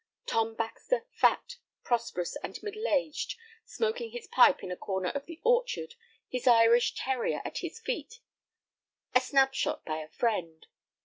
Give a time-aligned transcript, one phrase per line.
[0.25, 5.39] Tom Baxter, fat, prosperous, and middle aged, smoking his pipe in a corner of the
[5.43, 5.93] orchard,
[6.27, 8.19] his Irish terrier at his feet;
[9.13, 10.65] a snapshot by a friend.